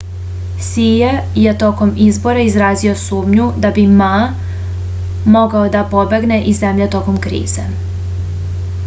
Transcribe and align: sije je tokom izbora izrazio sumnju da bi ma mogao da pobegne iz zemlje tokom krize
sije 0.67 1.09
je 1.41 1.51
tokom 1.63 1.91
izbora 2.05 2.45
izrazio 2.47 2.95
sumnju 3.01 3.45
da 3.65 3.71
bi 3.75 3.83
ma 3.99 4.09
mogao 5.37 5.69
da 5.77 5.83
pobegne 5.93 6.41
iz 6.53 6.61
zemlje 6.65 6.89
tokom 6.97 7.21
krize 7.27 7.69